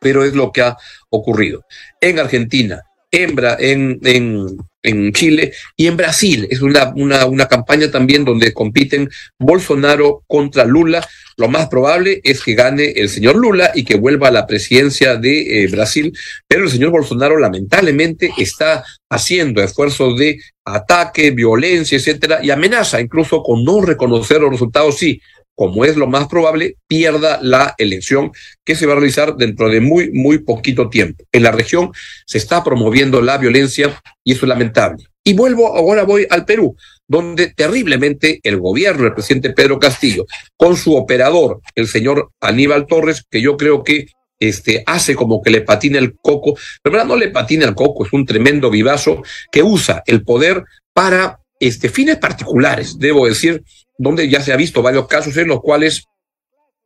pero 0.00 0.24
es 0.24 0.34
lo 0.34 0.52
que 0.52 0.62
ha 0.62 0.76
ocurrido. 1.10 1.64
En 2.00 2.18
Argentina, 2.18 2.82
en, 3.10 3.36
en, 3.58 3.98
en, 4.04 4.56
en, 4.82 5.12
Chile 5.12 5.52
y 5.76 5.86
en 5.86 5.96
Brasil. 5.96 6.46
Es 6.50 6.60
una, 6.60 6.92
una, 6.94 7.26
una 7.26 7.48
campaña 7.48 7.90
también 7.90 8.24
donde 8.24 8.52
compiten 8.52 9.08
Bolsonaro 9.38 10.22
contra 10.26 10.64
Lula. 10.64 11.06
Lo 11.36 11.48
más 11.48 11.68
probable 11.68 12.20
es 12.22 12.42
que 12.42 12.54
gane 12.54 12.92
el 12.96 13.08
señor 13.08 13.36
Lula 13.36 13.72
y 13.74 13.84
que 13.84 13.96
vuelva 13.96 14.28
a 14.28 14.32
la 14.32 14.46
presidencia 14.46 15.16
de 15.16 15.64
eh, 15.64 15.68
Brasil, 15.68 16.12
pero 16.46 16.64
el 16.64 16.70
señor 16.70 16.90
Bolsonaro 16.90 17.38
lamentablemente 17.38 18.30
está 18.36 18.84
haciendo 19.08 19.62
esfuerzos 19.62 20.18
de 20.18 20.38
ataque, 20.74 21.30
violencia, 21.30 21.96
etcétera, 21.96 22.40
y 22.42 22.50
amenaza 22.50 23.00
incluso 23.00 23.42
con 23.42 23.64
no 23.64 23.80
reconocer 23.80 24.40
los 24.40 24.50
resultados, 24.50 24.98
sí, 24.98 25.20
como 25.58 25.84
es 25.84 25.96
lo 25.96 26.06
más 26.06 26.28
probable, 26.28 26.76
pierda 26.86 27.40
la 27.42 27.74
elección 27.78 28.30
que 28.64 28.76
se 28.76 28.86
va 28.86 28.92
a 28.92 28.96
realizar 28.96 29.34
dentro 29.34 29.68
de 29.68 29.80
muy, 29.80 30.12
muy 30.12 30.38
poquito 30.38 30.88
tiempo. 30.88 31.24
En 31.32 31.42
la 31.42 31.50
región 31.50 31.90
se 32.26 32.38
está 32.38 32.62
promoviendo 32.62 33.20
la 33.20 33.38
violencia 33.38 34.00
y 34.22 34.32
eso 34.32 34.46
es 34.46 34.48
lamentable. 34.48 35.04
Y 35.24 35.34
vuelvo, 35.34 35.76
ahora 35.76 36.04
voy 36.04 36.28
al 36.30 36.44
Perú, 36.44 36.76
donde 37.08 37.52
terriblemente 37.52 38.38
el 38.44 38.58
gobierno 38.58 39.02
del 39.02 39.14
presidente 39.14 39.50
Pedro 39.50 39.80
Castillo, 39.80 40.26
con 40.56 40.76
su 40.76 40.94
operador, 40.94 41.60
el 41.74 41.88
señor 41.88 42.30
Aníbal 42.40 42.86
Torres, 42.86 43.24
que 43.28 43.42
yo 43.42 43.56
creo 43.56 43.82
que 43.82 44.06
este, 44.40 44.82
hace 44.86 45.14
como 45.14 45.42
que 45.42 45.50
le 45.50 45.62
patina 45.62 45.98
el 45.98 46.16
coco, 46.16 46.56
pero 46.82 47.04
no 47.04 47.16
le 47.16 47.28
patina 47.28 47.66
el 47.66 47.74
coco, 47.74 48.06
es 48.06 48.12
un 48.12 48.24
tremendo 48.26 48.70
vivazo 48.70 49.22
que 49.50 49.62
usa 49.62 50.02
el 50.06 50.22
poder 50.22 50.64
para 50.92 51.40
este, 51.60 51.88
fines 51.88 52.18
particulares, 52.18 52.98
debo 52.98 53.26
decir, 53.26 53.62
donde 53.98 54.28
ya 54.28 54.40
se 54.40 54.52
ha 54.52 54.56
visto 54.56 54.82
varios 54.82 55.08
casos 55.08 55.36
en 55.36 55.48
los 55.48 55.60
cuales 55.60 56.04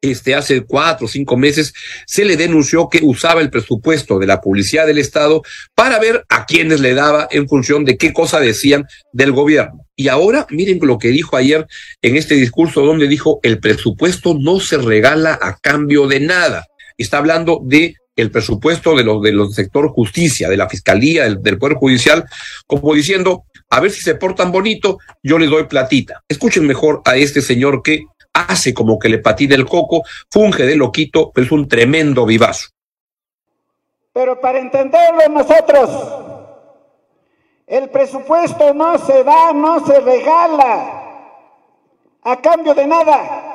este, 0.03 0.35
hace 0.35 0.63
cuatro 0.63 1.07
o 1.07 1.09
cinco 1.09 1.37
meses 1.37 1.73
se 2.07 2.25
le 2.25 2.37
denunció 2.37 2.89
que 2.89 3.01
usaba 3.03 3.41
el 3.41 3.51
presupuesto 3.51 4.19
de 4.19 4.27
la 4.27 4.41
publicidad 4.41 4.85
del 4.85 4.99
Estado 4.99 5.43
para 5.77 6.01
ver 6.01 6.25
a 6.29 6.45
quienes 6.45 6.81
le 6.81 6.95
daba 6.95 7.29
en 7.31 7.49
función 7.49 7.85
de 7.85 7.97
qué 7.97 8.13
cosa 8.13 8.41
decían 8.41 8.85
del 9.13 9.31
gobierno. 9.31 9.87
Y 9.95 10.09
ahora 10.09 10.47
miren 10.51 10.81
lo 10.83 10.99
que 10.99 11.09
dijo 11.09 11.37
ayer 11.37 11.69
en 12.03 12.17
este 12.17 12.35
discurso 12.35 12.81
donde 12.81 13.07
dijo 13.07 13.39
el 13.45 13.61
presupuesto 13.61 14.37
no 14.37 14.59
se 14.59 14.79
regala 14.79 15.39
a 15.41 15.57
cambio 15.59 16.09
de 16.09 16.19
nada. 16.19 16.67
Está 16.97 17.19
hablando 17.19 17.61
de 17.65 17.95
el 18.15 18.31
presupuesto 18.31 18.95
de 18.95 19.05
los 19.05 19.23
de 19.23 19.33
los 19.33 19.55
sector 19.55 19.89
justicia, 19.89 20.49
de 20.49 20.57
la 20.57 20.69
fiscalía, 20.69 21.25
del, 21.25 21.43
del 21.43 21.59
poder 21.59 21.77
judicial, 21.77 22.25
como 22.67 22.95
diciendo 22.95 23.45
a 23.71 23.81
ver 23.81 23.91
si 23.91 24.03
se 24.03 24.17
portan 24.17 24.53
bonito, 24.53 24.99
yo 25.23 25.39
les 25.39 25.49
doy 25.49 25.65
platita. 25.65 26.23
Escuchen 26.29 26.67
mejor 26.67 27.01
a 27.07 27.17
este 27.17 27.41
señor 27.41 27.83
que 27.83 28.05
hace 28.35 28.75
como 28.75 28.99
que 28.99 29.09
le 29.09 29.19
patina 29.19 29.55
el 29.55 29.65
coco, 29.65 30.03
funge 30.31 30.65
de 30.65 30.77
loquito, 30.77 31.33
pero 31.33 31.47
es 31.47 31.53
un 31.53 31.67
tremendo 31.67 32.27
vivazo. 32.27 32.69
Pero 34.13 34.39
para 34.41 34.59
entenderlo 34.59 35.27
nosotros, 35.31 35.89
el 37.67 37.89
presupuesto 37.89 38.75
no 38.75 38.99
se 38.99 39.25
da, 39.25 39.55
no 39.55 39.87
se 39.87 40.01
regala 40.01 41.03
a 42.23 42.41
cambio 42.43 42.75
de 42.75 42.87
nada. 42.87 43.52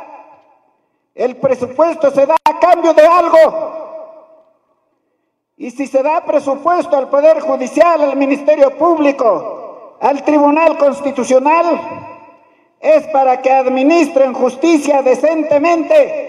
El 1.18 1.38
presupuesto 1.38 2.12
se 2.12 2.26
da 2.26 2.38
a 2.44 2.60
cambio 2.60 2.94
de 2.94 3.02
algo. 3.02 3.86
Y 5.58 5.72
si 5.72 5.88
se 5.88 6.04
da 6.04 6.24
presupuesto 6.24 6.96
al 6.96 7.10
Poder 7.10 7.40
Judicial, 7.40 8.02
al 8.02 8.16
Ministerio 8.16 8.78
Público, 8.78 9.98
al 10.00 10.24
Tribunal 10.24 10.78
Constitucional, 10.78 11.80
es 12.80 13.08
para 13.08 13.42
que 13.42 13.52
administren 13.52 14.34
justicia 14.34 15.02
decentemente 15.02 16.28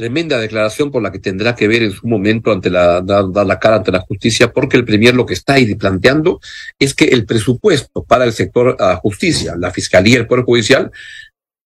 Tremenda 0.00 0.38
declaración 0.38 0.90
por 0.90 1.02
la 1.02 1.12
que 1.12 1.18
tendrá 1.18 1.54
que 1.54 1.68
ver 1.68 1.82
en 1.82 1.92
su 1.92 2.08
momento 2.08 2.50
ante 2.50 2.70
la, 2.70 3.02
dar, 3.02 3.26
la 3.26 3.58
cara 3.58 3.76
ante 3.76 3.92
la 3.92 4.00
justicia, 4.00 4.50
porque 4.50 4.78
el 4.78 4.86
Premier 4.86 5.14
lo 5.14 5.26
que 5.26 5.34
está 5.34 5.52
ahí 5.52 5.74
planteando 5.74 6.40
es 6.78 6.94
que 6.94 7.04
el 7.04 7.26
presupuesto 7.26 8.02
para 8.04 8.24
el 8.24 8.32
sector 8.32 8.78
uh, 8.80 8.96
justicia, 9.02 9.56
la 9.58 9.70
fiscalía, 9.70 10.16
el 10.16 10.26
Poder 10.26 10.46
Judicial, 10.46 10.90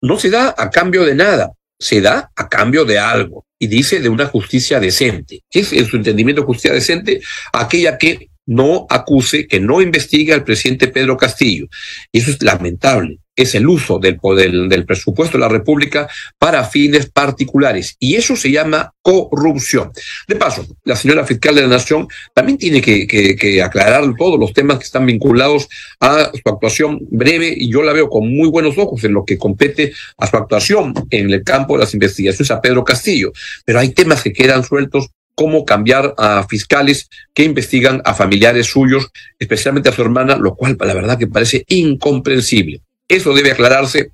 no 0.04 0.20
se 0.20 0.30
da 0.30 0.54
a 0.58 0.70
cambio 0.70 1.06
de 1.06 1.16
nada, 1.16 1.54
se 1.80 2.02
da 2.02 2.30
a 2.36 2.50
cambio 2.50 2.84
de 2.84 3.00
algo. 3.00 3.46
Y 3.58 3.68
dice 3.68 4.02
de 4.02 4.10
una 4.10 4.26
justicia 4.26 4.82
decente. 4.82 5.44
¿Qué 5.50 5.62
es 5.62 5.72
en 5.72 5.86
su 5.86 5.96
entendimiento 5.96 6.44
justicia 6.44 6.74
decente? 6.74 7.22
Aquella 7.54 7.98
que 7.98 8.30
no 8.46 8.86
acuse, 8.90 9.48
que 9.48 9.62
no 9.62 9.82
investigue 9.82 10.34
al 10.34 10.44
presidente 10.44 10.90
Pedro 10.90 11.16
Castillo. 11.16 11.68
Y 12.12 12.20
eso 12.20 12.32
es 12.32 12.44
lamentable 12.44 13.23
es 13.36 13.56
el 13.56 13.68
uso 13.68 14.00
del, 14.00 14.18
poder, 14.18 14.52
del 14.52 14.86
presupuesto 14.86 15.38
de 15.38 15.42
la 15.42 15.50
República 15.50 16.08
para 16.38 16.64
fines 16.64 17.08
particulares. 17.08 17.96
Y 18.00 18.16
eso 18.16 18.36
se 18.36 18.52
llama 18.52 18.94
corrupción. 19.02 19.92
De 20.28 20.36
paso, 20.36 20.66
la 20.84 20.96
señora 20.96 21.26
fiscal 21.26 21.56
de 21.56 21.62
la 21.62 21.68
Nación 21.68 22.08
también 22.34 22.58
tiene 22.58 22.82
que, 22.82 23.62
aclarar 23.64 24.04
todos 24.18 24.40
los 24.40 24.54
temas 24.54 24.78
que 24.78 24.86
están 24.86 25.06
vinculados 25.06 25.68
a 26.00 26.32
su 26.32 26.50
actuación 26.50 27.00
breve 27.10 27.54
y 27.56 27.72
yo 27.72 27.84
la 27.84 27.94
veo 27.94 28.10
con 28.10 28.28
muy 28.34 28.50
buenos 28.50 28.78
ojos 28.78 29.04
en 29.04 29.14
lo 29.14 29.26
que 29.26 29.38
compete 29.38 29.94
a 30.18 30.28
su 30.28 30.38
actuación 30.38 30.94
en 31.10 31.32
el 31.32 31.44
campo 31.44 31.74
de 31.74 31.82
las 31.82 31.94
investigaciones 31.94 32.52
a 32.52 32.62
Pedro 32.62 32.84
Castillo. 32.84 33.32
Pero 33.66 33.80
hay 33.80 33.90
temas 33.90 34.24
que 34.24 34.34
quedan 34.34 34.64
sueltos 34.64 35.10
cómo 35.36 35.66
cambiar 35.66 36.14
a 36.18 36.46
fiscales 36.48 37.10
que 37.34 37.44
investigan 37.44 38.02
a 38.06 38.14
familiares 38.14 38.68
suyos, 38.68 39.10
especialmente 39.40 39.90
a 39.90 39.92
su 39.92 40.02
hermana, 40.02 40.38
lo 40.38 40.56
cual 40.56 40.78
la 40.80 40.94
verdad 40.94 41.18
que 41.18 41.28
parece 41.28 41.66
incomprensible. 41.68 42.82
Eso 43.14 43.32
debe 43.32 43.52
aclararse, 43.52 44.10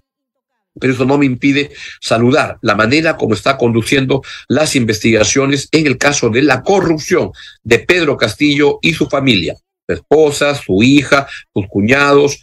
pero 0.77 0.91
eso 0.91 1.05
no 1.05 1.17
me 1.17 1.25
impide 1.25 1.71
saludar 2.01 2.57
la 2.61 2.75
manera 2.75 3.15
como 3.15 3.33
está 3.33 3.55
conduciendo 3.57 4.21
las 4.49 4.75
investigaciones 4.75 5.69
en 5.71 5.87
el 5.87 5.97
caso 5.97 6.29
de 6.29 6.41
la 6.41 6.63
corrupción 6.63 7.31
de 7.63 7.79
Pedro 7.79 8.17
Castillo 8.17 8.77
y 8.81 8.93
su 8.93 9.07
familia, 9.07 9.55
su 9.87 9.93
esposa, 9.93 10.53
su 10.53 10.83
hija, 10.83 11.29
sus 11.53 11.65
cuñados, 11.67 12.41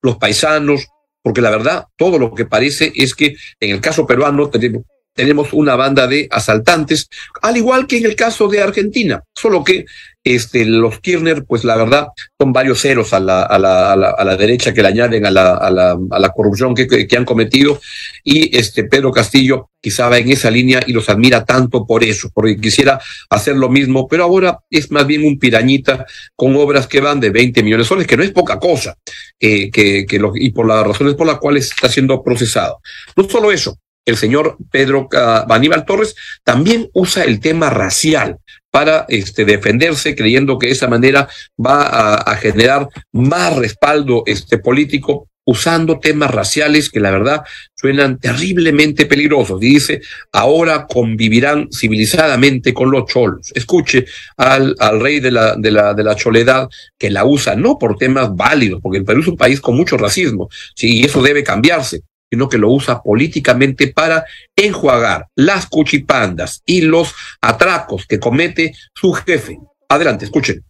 los 0.00 0.16
paisanos, 0.16 0.86
porque 1.22 1.40
la 1.40 1.50
verdad, 1.50 1.86
todo 1.96 2.20
lo 2.20 2.32
que 2.32 2.44
parece 2.44 2.92
es 2.94 3.12
que 3.12 3.34
en 3.58 3.70
el 3.70 3.80
caso 3.80 4.06
peruano 4.06 4.48
tenemos, 4.48 4.84
tenemos 5.12 5.52
una 5.52 5.74
banda 5.74 6.06
de 6.06 6.28
asaltantes, 6.30 7.08
al 7.42 7.56
igual 7.56 7.88
que 7.88 7.98
en 7.98 8.04
el 8.04 8.14
caso 8.14 8.46
de 8.46 8.62
Argentina, 8.62 9.24
solo 9.34 9.64
que 9.64 9.86
este, 10.34 10.64
los 10.64 10.98
Kirchner, 10.98 11.44
pues 11.44 11.62
la 11.62 11.76
verdad, 11.76 12.08
son 12.36 12.52
varios 12.52 12.80
ceros 12.80 13.12
a 13.12 13.20
la, 13.20 14.36
derecha 14.36 14.74
que 14.74 14.82
le 14.82 14.88
añaden 14.88 15.24
a 15.24 15.30
la, 15.30 16.32
corrupción 16.34 16.74
que, 16.74 17.16
han 17.16 17.24
cometido. 17.24 17.80
Y 18.24 18.56
este 18.56 18.84
Pedro 18.84 19.12
Castillo 19.12 19.70
quizá 19.80 20.08
va 20.08 20.18
en 20.18 20.30
esa 20.30 20.50
línea 20.50 20.80
y 20.84 20.92
los 20.92 21.08
admira 21.08 21.44
tanto 21.44 21.86
por 21.86 22.02
eso, 22.02 22.28
porque 22.34 22.60
quisiera 22.60 23.00
hacer 23.30 23.54
lo 23.56 23.68
mismo, 23.68 24.08
pero 24.08 24.24
ahora 24.24 24.58
es 24.68 24.90
más 24.90 25.06
bien 25.06 25.24
un 25.24 25.38
pirañita 25.38 26.04
con 26.34 26.56
obras 26.56 26.88
que 26.88 27.00
van 27.00 27.20
de 27.20 27.30
20 27.30 27.62
millones 27.62 27.86
de 27.86 27.88
soles, 27.88 28.06
que 28.08 28.16
no 28.16 28.24
es 28.24 28.32
poca 28.32 28.58
cosa, 28.58 28.96
que, 29.38 30.06
y 30.34 30.50
por 30.50 30.66
las 30.66 30.84
razones 30.84 31.14
por 31.14 31.28
las 31.28 31.38
cuales 31.38 31.70
está 31.70 31.88
siendo 31.88 32.20
procesado. 32.22 32.80
No 33.14 33.28
solo 33.28 33.52
eso, 33.52 33.78
el 34.06 34.16
señor 34.16 34.56
Pedro 34.70 35.08
uh, 35.12 35.52
Aníbal 35.52 35.84
Torres 35.84 36.14
también 36.44 36.88
usa 36.94 37.24
el 37.24 37.40
tema 37.40 37.70
racial 37.70 38.38
para 38.76 39.06
este, 39.08 39.46
defenderse, 39.46 40.14
creyendo 40.14 40.58
que 40.58 40.66
de 40.66 40.74
esa 40.74 40.86
manera 40.86 41.26
va 41.58 42.16
a, 42.16 42.36
generar 42.36 42.86
más 43.10 43.56
respaldo 43.56 44.22
este, 44.26 44.58
político, 44.58 45.30
usando 45.46 45.98
temas 45.98 46.30
raciales 46.30 46.90
que 46.90 47.00
la 47.00 47.10
verdad 47.10 47.40
suenan 47.74 48.18
terriblemente 48.18 49.06
peligrosos. 49.06 49.62
Y 49.62 49.68
dice, 49.76 50.02
ahora 50.30 50.86
convivirán 50.86 51.68
civilizadamente 51.72 52.74
con 52.74 52.90
los 52.90 53.06
cholos. 53.06 53.50
Escuche 53.54 54.04
al, 54.36 54.76
al 54.78 55.00
rey 55.00 55.20
de 55.20 55.30
la, 55.30 55.56
de, 55.56 55.70
la, 55.70 55.94
de 55.94 56.04
la 56.04 56.14
choledad 56.14 56.68
que 56.98 57.08
la 57.08 57.24
usa, 57.24 57.56
no 57.56 57.78
por 57.78 57.96
temas 57.96 58.36
válidos, 58.36 58.82
porque 58.82 58.98
el 58.98 59.06
Perú 59.06 59.22
es 59.22 59.28
un 59.28 59.38
país 59.38 59.58
con 59.58 59.74
mucho 59.74 59.96
racismo, 59.96 60.50
sí, 60.74 60.98
y 60.98 61.04
eso 61.06 61.22
debe 61.22 61.42
cambiarse 61.42 62.02
sino 62.30 62.48
que 62.48 62.58
lo 62.58 62.70
usa 62.70 63.02
políticamente 63.02 63.88
para 63.88 64.24
enjuagar 64.54 65.28
las 65.34 65.66
cuchipandas 65.66 66.62
y 66.66 66.82
los 66.82 67.14
atracos 67.40 68.06
que 68.06 68.18
comete 68.18 68.74
su 68.94 69.12
jefe. 69.12 69.58
Adelante, 69.88 70.24
escuchen. 70.24 70.64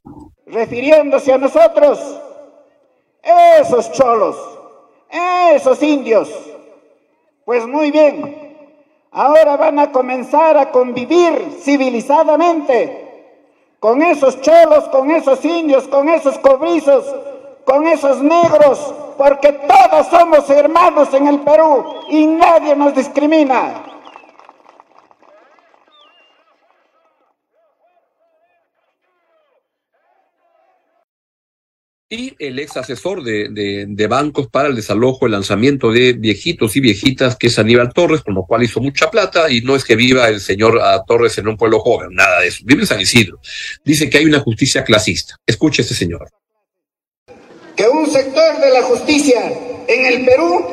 Refiriéndose 0.47 1.33
a 1.33 1.39
nosotros, 1.39 1.99
esos 3.61 3.91
cholos, 3.93 4.37
esos 5.55 5.83
indios, 5.83 6.29
pues 7.45 7.67
muy 7.67 7.91
bien, 7.91 8.55
ahora 9.11 9.57
van 9.57 9.79
a 9.79 9.91
comenzar 9.91 10.57
a 10.59 10.71
convivir 10.71 11.33
civilizadamente 11.63 13.05
con 13.81 14.03
esos 14.03 14.41
cholos, 14.41 14.85
con 14.89 15.11
esos 15.11 15.45
indios, 15.45 15.89
con 15.89 16.09
esos 16.09 16.39
cobrizos, 16.39 17.05
con 17.67 17.85
esos 17.89 18.23
negros, 18.23 18.79
porque 19.19 19.53
todos 19.53 20.07
somos 20.07 20.49
hermanos 20.49 21.13
en 21.13 21.27
el 21.27 21.41
Perú 21.41 21.85
y 22.09 22.25
nadie 22.25 22.77
nos 22.77 22.95
discrimina. 22.95 23.83
Y 32.09 32.37
el 32.39 32.61
ex 32.61 32.77
asesor 32.77 33.25
de, 33.25 34.07
bancos 34.09 34.47
para 34.47 34.69
el 34.69 34.77
desalojo, 34.77 35.27
el 35.27 35.33
lanzamiento 35.33 35.91
de 35.91 36.13
viejitos 36.13 36.77
y 36.77 36.81
viejitas, 36.81 37.35
que 37.35 37.49
es 37.49 37.59
Aníbal 37.59 37.93
Torres, 37.93 38.23
con 38.23 38.35
lo 38.35 38.45
cual 38.45 38.63
hizo 38.63 38.81
mucha 38.81 39.11
plata, 39.11 39.51
y 39.51 39.63
no 39.63 39.75
es 39.75 39.85
que 39.85 39.97
viva 39.97 40.29
el 40.29 40.41
señor 40.41 40.77
uh, 40.77 41.05
Torres 41.05 41.37
en 41.39 41.49
un 41.49 41.57
pueblo 41.57 41.81
joven, 41.81 42.11
nada 42.13 42.43
de 42.43 42.47
eso. 42.47 42.63
Vive 42.65 42.83
en 42.83 42.87
San 42.87 43.01
Isidro. 43.01 43.41
Dice 43.85 44.09
que 44.09 44.19
hay 44.19 44.25
una 44.25 44.39
justicia 44.39 44.85
clasista. 44.85 45.35
Escuche 45.45 45.83
este 45.83 45.95
señor 45.97 46.31
que 47.76 47.87
un 47.88 48.06
sector 48.06 48.59
de 48.59 48.71
la 48.71 48.83
justicia 48.83 49.52
en 49.87 50.06
el 50.06 50.25
Perú 50.25 50.64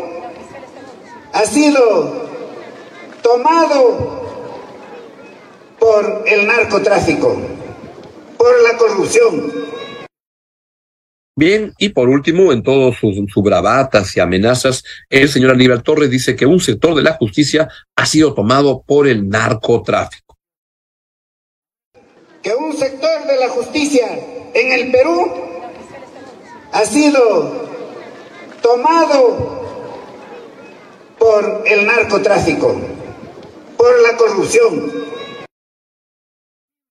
ha 1.33 1.45
sido 1.45 2.29
tomado 3.22 4.24
por 5.79 6.24
el 6.25 6.48
narcotráfico, 6.48 7.36
por 8.38 8.63
la 8.63 8.77
corrupción. 8.77 9.51
Bien, 11.36 11.74
y 11.79 11.89
por 11.89 12.10
último, 12.10 12.53
en 12.53 12.62
todas 12.62 12.95
sus 12.98 13.15
su 13.27 13.41
bravatas 13.41 14.15
y 14.15 14.19
amenazas, 14.19 14.83
el 15.10 15.27
señor 15.27 15.51
Aníbal 15.51 15.83
Torres 15.83 16.10
dice 16.10 16.36
que 16.36 16.45
un 16.45 16.60
sector 16.60 16.95
de 16.95 17.01
la 17.01 17.13
justicia 17.13 17.67
ha 17.95 18.05
sido 18.05 18.33
tomado 18.33 18.83
por 18.83 19.07
el 19.07 19.27
narcotráfico. 19.27 20.38
Que 22.41 22.53
un 22.53 22.74
sector 22.77 23.25
de 23.25 23.39
la 23.39 23.50
justicia 23.50 24.07
en 24.53 24.72
el 24.72 24.91
Perú 24.91 25.43
ha 26.74 26.86
sido 26.86 27.51
tomado 28.62 29.38
por 31.20 31.63
el 31.65 31.86
narcotráfico, 31.86 32.75
por 33.77 34.01
la 34.01 34.18
corrupción, 34.18 35.02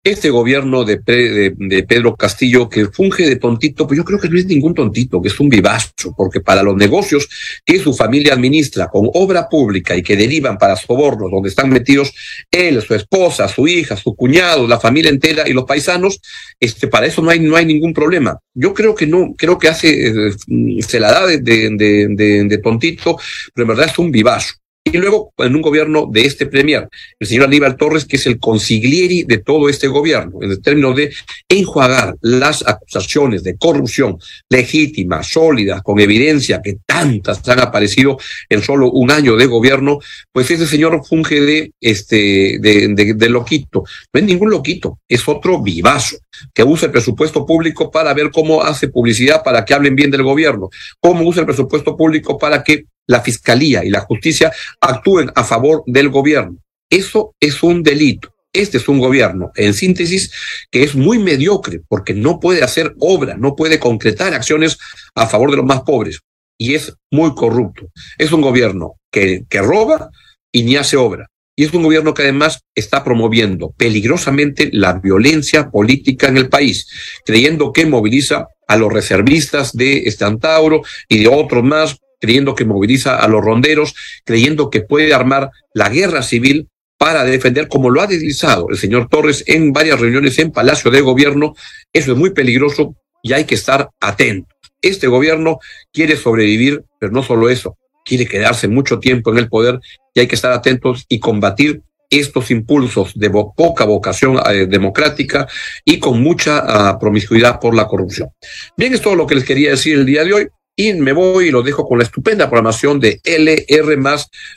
este 0.04 0.30
gobierno 0.30 0.84
de, 0.84 0.96
de, 0.96 1.54
de, 1.56 1.82
Pedro 1.84 2.16
Castillo 2.16 2.68
que 2.68 2.86
funge 2.86 3.24
de 3.24 3.36
tontito, 3.36 3.86
pues 3.86 3.96
yo 3.96 4.04
creo 4.04 4.18
que 4.18 4.28
no 4.28 4.36
es 4.36 4.46
ningún 4.46 4.74
tontito, 4.74 5.22
que 5.22 5.28
es 5.28 5.38
un 5.38 5.48
vivazo, 5.48 6.12
porque 6.16 6.40
para 6.40 6.62
los 6.64 6.74
negocios 6.74 7.28
que 7.64 7.78
su 7.78 7.94
familia 7.94 8.34
administra 8.34 8.88
con 8.88 9.08
obra 9.14 9.48
pública 9.48 9.96
y 9.96 10.02
que 10.02 10.16
derivan 10.16 10.58
para 10.58 10.74
sobornos, 10.74 11.30
donde 11.30 11.50
están 11.50 11.70
metidos 11.70 12.12
él, 12.50 12.82
su 12.82 12.94
esposa, 12.94 13.46
su 13.46 13.68
hija, 13.68 13.96
su 13.96 14.16
cuñado, 14.16 14.66
la 14.66 14.80
familia 14.80 15.10
entera 15.10 15.48
y 15.48 15.52
los 15.52 15.64
paisanos, 15.64 16.20
este, 16.58 16.88
para 16.88 17.06
eso 17.06 17.22
no 17.22 17.30
hay, 17.30 17.38
no 17.38 17.54
hay 17.54 17.64
ningún 17.64 17.94
problema. 17.94 18.38
Yo 18.54 18.74
creo 18.74 18.96
que 18.96 19.06
no, 19.06 19.34
creo 19.36 19.56
que 19.56 19.68
hace, 19.68 20.08
eh, 20.08 20.32
se 20.80 20.98
la 20.98 21.12
da 21.12 21.26
de, 21.26 21.38
de, 21.38 22.44
de 22.48 22.58
tontito, 22.58 23.16
pero 23.54 23.64
en 23.64 23.68
verdad 23.68 23.88
es 23.88 23.98
un 23.98 24.10
vivazo. 24.10 24.61
Y 24.84 24.98
luego, 24.98 25.32
en 25.38 25.54
un 25.54 25.62
gobierno 25.62 26.08
de 26.10 26.22
este 26.22 26.46
premier, 26.46 26.88
el 27.20 27.26
señor 27.26 27.44
Aníbal 27.44 27.76
Torres, 27.76 28.04
que 28.04 28.16
es 28.16 28.26
el 28.26 28.40
consiglieri 28.40 29.22
de 29.22 29.38
todo 29.38 29.68
este 29.68 29.86
gobierno, 29.86 30.42
en 30.42 30.50
el 30.50 30.60
término 30.60 30.92
de 30.92 31.14
enjuagar 31.48 32.16
las 32.20 32.66
acusaciones 32.66 33.44
de 33.44 33.56
corrupción 33.56 34.18
legítimas, 34.50 35.28
sólidas, 35.28 35.82
con 35.82 36.00
evidencia, 36.00 36.60
que 36.60 36.78
tantas 36.84 37.48
han 37.48 37.60
aparecido 37.60 38.18
en 38.48 38.60
solo 38.60 38.90
un 38.90 39.12
año 39.12 39.36
de 39.36 39.46
gobierno, 39.46 40.00
pues 40.32 40.50
ese 40.50 40.66
señor 40.66 41.00
funge 41.06 41.40
de, 41.40 41.72
este, 41.80 42.58
de, 42.60 43.14
de 43.14 43.28
loquito. 43.28 43.84
No 44.12 44.20
es 44.20 44.24
ningún 44.24 44.50
loquito, 44.50 44.98
es 45.08 45.26
otro 45.28 45.62
vivazo, 45.62 46.16
que 46.52 46.64
usa 46.64 46.86
el 46.86 46.92
presupuesto 46.92 47.46
público 47.46 47.88
para 47.88 48.12
ver 48.14 48.32
cómo 48.32 48.62
hace 48.62 48.88
publicidad 48.88 49.44
para 49.44 49.64
que 49.64 49.74
hablen 49.74 49.94
bien 49.94 50.10
del 50.10 50.24
gobierno, 50.24 50.70
cómo 50.98 51.24
usa 51.24 51.40
el 51.40 51.46
presupuesto 51.46 51.96
público 51.96 52.36
para 52.36 52.64
que 52.64 52.86
la 53.06 53.20
fiscalía 53.20 53.84
y 53.84 53.90
la 53.90 54.00
justicia 54.00 54.52
actúen 54.80 55.30
a 55.34 55.44
favor 55.44 55.82
del 55.86 56.08
gobierno. 56.08 56.58
Eso 56.90 57.34
es 57.40 57.62
un 57.62 57.82
delito. 57.82 58.32
Este 58.52 58.76
es 58.76 58.86
un 58.86 58.98
gobierno, 58.98 59.50
en 59.56 59.72
síntesis, 59.72 60.30
que 60.70 60.82
es 60.82 60.94
muy 60.94 61.18
mediocre 61.18 61.80
porque 61.88 62.12
no 62.12 62.38
puede 62.38 62.62
hacer 62.62 62.94
obra, 62.98 63.34
no 63.38 63.56
puede 63.56 63.78
concretar 63.78 64.34
acciones 64.34 64.76
a 65.14 65.26
favor 65.26 65.50
de 65.50 65.56
los 65.56 65.64
más 65.64 65.80
pobres 65.82 66.20
y 66.62 66.74
es 66.74 66.94
muy 67.10 67.34
corrupto. 67.34 67.88
Es 68.18 68.30
un 68.30 68.40
gobierno 68.40 68.94
que, 69.10 69.44
roba 69.52 70.10
y 70.52 70.62
ni 70.62 70.76
hace 70.76 70.96
obra. 70.96 71.28
Y 71.56 71.64
es 71.64 71.74
un 71.74 71.82
gobierno 71.82 72.14
que 72.14 72.22
además 72.22 72.60
está 72.74 73.02
promoviendo 73.02 73.72
peligrosamente 73.76 74.70
la 74.72 74.94
violencia 74.94 75.70
política 75.70 76.28
en 76.28 76.36
el 76.36 76.48
país, 76.48 76.86
creyendo 77.24 77.72
que 77.72 77.84
moviliza 77.84 78.46
a 78.68 78.76
los 78.76 78.92
reservistas 78.92 79.72
de 79.72 80.04
Estantauro 80.04 80.82
y 81.08 81.18
de 81.18 81.28
otros 81.28 81.64
más, 81.64 81.96
creyendo 82.22 82.54
que 82.54 82.64
moviliza 82.64 83.16
a 83.16 83.26
los 83.26 83.44
ronderos, 83.44 83.94
creyendo 84.24 84.70
que 84.70 84.80
puede 84.80 85.12
armar 85.12 85.50
la 85.74 85.88
guerra 85.88 86.22
civil 86.22 86.68
para 86.96 87.24
defender, 87.24 87.66
como 87.66 87.90
lo 87.90 88.00
ha 88.00 88.06
deslizado 88.06 88.68
el 88.70 88.78
señor 88.78 89.08
Torres 89.08 89.42
en 89.48 89.72
varias 89.72 89.98
reuniones 89.98 90.38
en 90.38 90.52
Palacio 90.52 90.92
de 90.92 91.00
Gobierno. 91.00 91.54
Eso 91.92 92.12
es 92.12 92.18
muy 92.18 92.30
peligroso 92.30 92.94
y 93.24 93.32
hay 93.32 93.44
que 93.44 93.56
estar 93.56 93.90
atento. 94.00 94.54
Este 94.80 95.08
gobierno 95.08 95.58
quiere 95.92 96.14
sobrevivir, 96.14 96.84
pero 97.00 97.10
no 97.10 97.24
solo 97.24 97.50
eso, 97.50 97.76
quiere 98.04 98.26
quedarse 98.26 98.68
mucho 98.68 99.00
tiempo 99.00 99.32
en 99.32 99.38
el 99.38 99.48
poder 99.48 99.80
y 100.14 100.20
hay 100.20 100.28
que 100.28 100.36
estar 100.36 100.52
atentos 100.52 101.04
y 101.08 101.18
combatir 101.18 101.82
estos 102.08 102.52
impulsos 102.52 103.12
de 103.16 103.30
poca 103.30 103.84
vocación 103.84 104.38
eh, 104.48 104.66
democrática 104.66 105.48
y 105.84 105.98
con 105.98 106.22
mucha 106.22 106.58
ah, 106.58 106.98
promiscuidad 107.00 107.58
por 107.58 107.74
la 107.74 107.88
corrupción. 107.88 108.28
Bien, 108.76 108.94
es 108.94 109.00
todo 109.00 109.16
lo 109.16 109.26
que 109.26 109.34
les 109.34 109.44
quería 109.44 109.70
decir 109.70 109.94
el 109.98 110.06
día 110.06 110.22
de 110.22 110.34
hoy 110.34 110.48
y 110.76 110.92
me 110.94 111.12
voy 111.12 111.48
y 111.48 111.50
lo 111.50 111.62
dejo 111.62 111.86
con 111.86 111.98
la 111.98 112.04
estupenda 112.04 112.48
programación 112.48 112.98
de 112.98 113.20
LR 113.24 113.98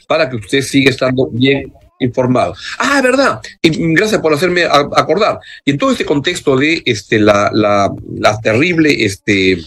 para 0.08 0.30
que 0.30 0.38
usted 0.38 0.62
siga 0.62 0.90
estando 0.90 1.28
bien 1.32 1.74
informado. 2.00 2.56
Ah, 2.78 3.02
verdad. 3.02 3.42
Y 3.62 3.94
gracias 3.94 4.22
por 4.22 4.34
hacerme 4.34 4.64
acordar. 4.66 5.40
Y 5.64 5.72
en 5.72 5.78
todo 5.78 5.92
este 5.92 6.06
contexto 6.06 6.58
de 6.58 6.82
este 6.86 7.20
la, 7.20 7.50
la, 7.54 7.92
la 8.18 8.40
terrible 8.40 9.04
este 9.04 9.60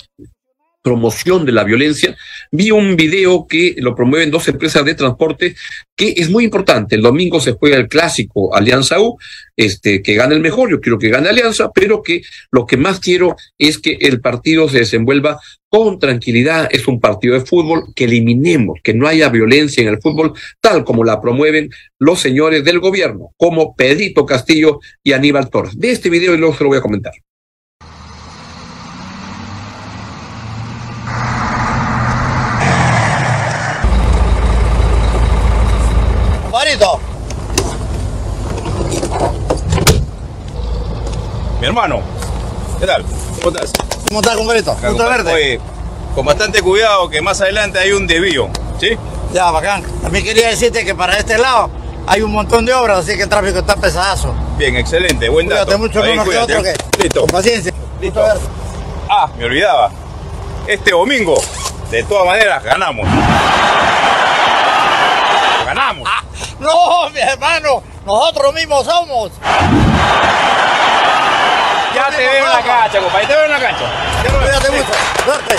promoción 0.82 1.44
de 1.44 1.52
la 1.52 1.64
violencia, 1.64 2.16
vi 2.50 2.70
un 2.70 2.96
video 2.96 3.46
que 3.46 3.74
lo 3.78 3.94
promueven 3.94 4.30
dos 4.30 4.48
empresas 4.48 4.84
de 4.84 4.94
transporte 4.94 5.54
que 5.96 6.14
es 6.16 6.30
muy 6.30 6.44
importante. 6.44 6.94
El 6.94 7.02
domingo 7.02 7.40
se 7.40 7.52
juega 7.52 7.76
el 7.76 7.88
clásico 7.88 8.54
Alianza 8.54 9.00
U, 9.00 9.18
este, 9.56 10.02
que 10.02 10.14
gane 10.14 10.34
el 10.34 10.40
mejor, 10.40 10.70
yo 10.70 10.80
quiero 10.80 10.98
que 10.98 11.08
gane 11.08 11.28
Alianza, 11.28 11.70
pero 11.72 12.02
que 12.02 12.22
lo 12.52 12.66
que 12.66 12.76
más 12.76 13.00
quiero 13.00 13.36
es 13.58 13.78
que 13.78 13.98
el 14.00 14.20
partido 14.20 14.68
se 14.68 14.78
desenvuelva 14.78 15.40
con 15.68 15.98
tranquilidad. 15.98 16.68
Es 16.70 16.86
un 16.86 17.00
partido 17.00 17.34
de 17.34 17.44
fútbol, 17.44 17.92
que 17.94 18.04
eliminemos, 18.04 18.78
que 18.82 18.94
no 18.94 19.08
haya 19.08 19.28
violencia 19.28 19.82
en 19.82 19.88
el 19.88 20.00
fútbol, 20.00 20.32
tal 20.60 20.84
como 20.84 21.04
la 21.04 21.20
promueven 21.20 21.70
los 21.98 22.20
señores 22.20 22.64
del 22.64 22.78
gobierno, 22.78 23.32
como 23.36 23.74
Pedrito 23.74 24.24
Castillo 24.24 24.80
y 25.02 25.12
Aníbal 25.12 25.50
Torres. 25.50 25.78
De 25.78 25.90
este 25.90 26.10
video 26.10 26.34
y 26.34 26.38
luego 26.38 26.54
se 26.54 26.64
lo 26.64 26.68
voy 26.68 26.78
a 26.78 26.82
comentar. 26.82 27.12
Mi 41.60 41.66
hermano, 41.66 42.02
¿qué 42.78 42.84
tal? 42.86 43.02
¿Cómo 43.42 43.56
estás? 43.56 43.72
¿Cómo 44.08 44.20
estás, 44.20 44.36
compadrito? 44.36 44.74
Punto 44.74 45.08
verde. 45.08 45.32
Oye, 45.32 45.60
con 46.14 46.26
bastante 46.26 46.60
cuidado 46.60 47.08
que 47.08 47.22
más 47.22 47.40
adelante 47.40 47.78
hay 47.78 47.92
un 47.92 48.06
desvío, 48.06 48.50
¿sí? 48.78 48.98
Ya, 49.32 49.50
bacán. 49.50 49.82
También 50.02 50.26
quería 50.26 50.48
decirte 50.48 50.84
que 50.84 50.94
para 50.94 51.16
este 51.16 51.38
lado 51.38 51.70
hay 52.06 52.20
un 52.20 52.32
montón 52.32 52.66
de 52.66 52.74
obras, 52.74 52.98
así 52.98 53.16
que 53.16 53.22
el 53.22 53.30
tráfico 53.30 53.60
está 53.60 53.74
pesadazo. 53.76 54.34
Bien, 54.58 54.76
excelente, 54.76 55.30
buen 55.30 55.48
dato. 55.48 55.64
Cuídate 55.64 55.78
mucho 55.78 56.02
uno 56.02 56.24
que 56.24 56.36
otro, 56.36 56.62
que 56.62 56.74
Listo. 57.02 57.20
con 57.22 57.30
paciencia. 57.30 57.72
Listo. 57.98 58.22
Ah, 59.08 59.30
me 59.38 59.46
olvidaba. 59.46 59.90
Este 60.66 60.90
domingo, 60.90 61.42
de 61.90 62.02
todas 62.02 62.26
maneras, 62.26 62.62
ganamos. 62.62 63.06
Ganamos. 65.64 66.08
No, 66.58 67.08
mi 67.10 67.20
hermano, 67.20 67.82
nosotros 68.04 68.52
mismos 68.54 68.84
somos. 68.84 69.30
Ya 71.94 72.10
te 72.10 72.16
veo 72.16 72.44
en 72.44 72.52
la 72.52 72.62
cancha, 72.62 73.00
compadre. 73.00 73.26
Te 73.26 73.34
veo 73.34 73.44
en 73.44 73.50
la 73.50 73.60
cancha. 73.60 73.84
Cuídate 74.22 74.70
mucho. 74.70 74.92
Suerte. 75.24 75.56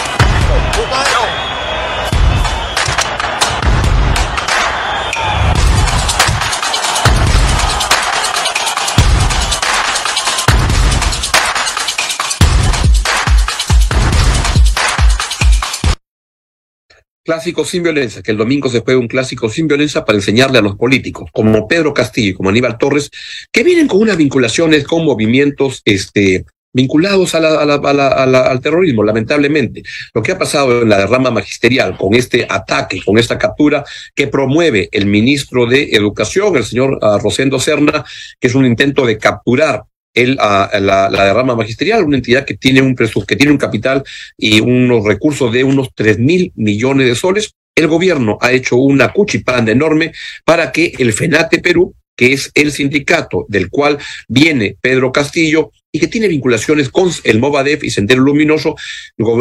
Clásico 17.29 17.63
sin 17.63 17.83
violencia, 17.83 18.23
que 18.23 18.31
el 18.31 18.37
domingo 18.37 18.69
se 18.69 18.79
juegue 18.79 18.99
un 18.99 19.07
clásico 19.07 19.49
sin 19.49 19.67
violencia 19.67 20.03
para 20.03 20.17
enseñarle 20.17 20.57
a 20.57 20.63
los 20.63 20.75
políticos, 20.75 21.29
como 21.31 21.67
Pedro 21.67 21.93
Castillo 21.93 22.31
y 22.31 22.33
como 22.33 22.49
Aníbal 22.49 22.79
Torres, 22.79 23.11
que 23.51 23.61
vienen 23.61 23.87
con 23.87 24.01
unas 24.01 24.17
vinculaciones 24.17 24.83
con 24.83 25.05
movimientos 25.05 25.83
este, 25.85 26.43
vinculados 26.73 27.35
al 27.35 28.61
terrorismo, 28.61 29.03
lamentablemente. 29.03 29.83
Lo 30.11 30.23
que 30.23 30.31
ha 30.31 30.39
pasado 30.39 30.81
en 30.81 30.89
la 30.89 30.97
derrama 30.97 31.29
magisterial, 31.29 31.95
con 31.99 32.15
este 32.15 32.47
ataque, 32.49 32.99
con 33.05 33.19
esta 33.19 33.37
captura 33.37 33.83
que 34.15 34.25
promueve 34.25 34.89
el 34.91 35.05
ministro 35.05 35.67
de 35.67 35.89
Educación, 35.91 36.55
el 36.55 36.65
señor 36.65 36.97
uh, 36.99 37.19
Rosendo 37.19 37.59
Serna, 37.59 38.03
que 38.39 38.47
es 38.47 38.55
un 38.55 38.65
intento 38.65 39.05
de 39.05 39.19
capturar 39.19 39.83
el, 40.13 40.33
uh, 40.33 40.79
la, 40.79 41.09
la, 41.09 41.25
derrama 41.25 41.55
magisterial, 41.55 42.03
una 42.03 42.17
entidad 42.17 42.45
que 42.45 42.55
tiene 42.55 42.81
un 42.81 42.95
que 42.95 43.35
tiene 43.35 43.51
un 43.51 43.57
capital 43.57 44.03
y 44.37 44.59
unos 44.59 45.05
recursos 45.05 45.51
de 45.51 45.63
unos 45.63 45.89
tres 45.93 46.19
mil 46.19 46.51
millones 46.55 47.07
de 47.07 47.15
soles. 47.15 47.53
El 47.75 47.87
gobierno 47.87 48.37
ha 48.41 48.51
hecho 48.51 48.75
una 48.75 49.13
cuchipanda 49.13 49.71
enorme 49.71 50.11
para 50.43 50.71
que 50.71 50.93
el 50.97 51.13
FENATE 51.13 51.59
Perú, 51.59 51.95
que 52.15 52.33
es 52.33 52.51
el 52.53 52.71
sindicato 52.71 53.45
del 53.47 53.69
cual 53.69 53.97
viene 54.27 54.75
Pedro 54.81 55.11
Castillo, 55.11 55.71
y 55.91 55.99
que 55.99 56.07
tiene 56.07 56.27
vinculaciones 56.27 56.89
con 56.89 57.09
el 57.23 57.39
Movadef 57.39 57.83
y 57.83 57.89
Sendero 57.89 58.21
Luminoso, 58.21 58.75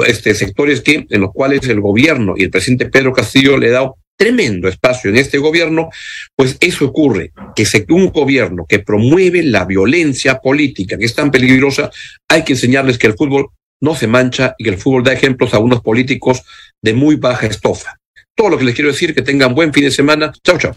este, 0.06 0.34
sectores 0.34 0.80
que, 0.80 1.06
en 1.08 1.20
los 1.20 1.32
cuales 1.32 1.66
el 1.68 1.80
gobierno 1.80 2.34
y 2.36 2.44
el 2.44 2.50
presidente 2.50 2.86
Pedro 2.86 3.12
Castillo 3.12 3.58
le 3.58 3.68
ha 3.68 3.72
dado 3.72 3.96
tremendo 4.18 4.68
espacio 4.68 5.10
en 5.10 5.16
este 5.16 5.38
gobierno, 5.38 5.90
pues 6.36 6.56
eso 6.60 6.86
ocurre, 6.86 7.32
que 7.54 7.64
se, 7.64 7.86
un 7.88 8.08
gobierno 8.08 8.66
que 8.68 8.80
promueve 8.80 9.42
la 9.44 9.64
violencia 9.64 10.40
política, 10.40 10.98
que 10.98 11.04
es 11.04 11.14
tan 11.14 11.30
peligrosa, 11.30 11.90
hay 12.28 12.42
que 12.42 12.54
enseñarles 12.54 12.98
que 12.98 13.06
el 13.06 13.14
fútbol 13.14 13.50
no 13.80 13.94
se 13.94 14.08
mancha 14.08 14.56
y 14.58 14.64
que 14.64 14.70
el 14.70 14.78
fútbol 14.78 15.04
da 15.04 15.12
ejemplos 15.12 15.54
a 15.54 15.60
unos 15.60 15.80
políticos 15.82 16.42
de 16.82 16.94
muy 16.94 17.14
baja 17.14 17.46
estofa. 17.46 17.96
Todo 18.34 18.50
lo 18.50 18.58
que 18.58 18.64
les 18.64 18.74
quiero 18.74 18.90
decir, 18.90 19.14
que 19.14 19.22
tengan 19.22 19.54
buen 19.54 19.72
fin 19.72 19.84
de 19.84 19.90
semana. 19.92 20.32
Chao, 20.44 20.58
chao. 20.58 20.76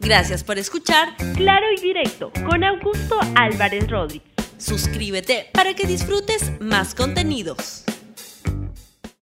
Gracias 0.00 0.42
por 0.42 0.58
escuchar 0.58 1.14
Claro 1.36 1.66
y 1.76 1.80
Directo 1.82 2.32
con 2.48 2.64
Augusto 2.64 3.20
Álvarez 3.34 3.88
Rodríguez. 3.88 4.26
Suscríbete 4.56 5.48
para 5.52 5.74
que 5.74 5.86
disfrutes 5.86 6.52
más 6.60 6.94
contenidos. 6.94 7.84